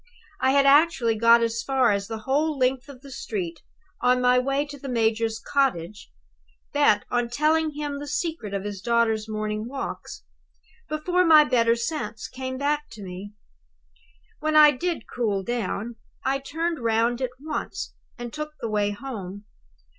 [0.39, 3.61] I had actually got as far as the whole length of the street
[4.01, 6.09] on my way to the major's cottage,
[6.73, 10.23] bent on telling him the secret of his daughter's morning walks,
[10.89, 13.33] before my better sense came back to me.
[14.39, 19.45] When I did cool down, I turned round at once, and took the way home.